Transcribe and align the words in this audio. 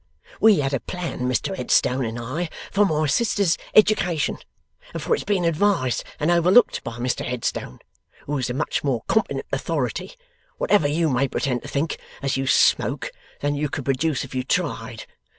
We 0.39 0.57
had 0.61 0.73
a 0.73 0.79
plan, 0.79 1.19
Mr 1.29 1.55
Headstone 1.55 2.05
and 2.05 2.17
I, 2.17 2.49
for 2.71 2.87
my 2.87 3.05
sister's 3.05 3.55
education, 3.75 4.39
and 4.95 4.99
for 4.99 5.13
its 5.13 5.23
being 5.23 5.45
advised 5.45 6.03
and 6.19 6.31
overlooked 6.31 6.83
by 6.83 6.97
Mr 6.97 7.23
Headstone, 7.23 7.77
who 8.25 8.35
is 8.39 8.49
a 8.49 8.55
much 8.55 8.83
more 8.83 9.03
competent 9.07 9.45
authority, 9.53 10.15
whatever 10.57 10.87
you 10.87 11.07
may 11.07 11.27
pretend 11.27 11.61
to 11.61 11.67
think, 11.67 11.99
as 12.23 12.35
you 12.35 12.47
smoke, 12.47 13.11
than 13.41 13.53
you 13.53 13.69
could 13.69 13.85
produce, 13.85 14.23
if 14.23 14.33
you 14.33 14.43
tried. 14.43 15.05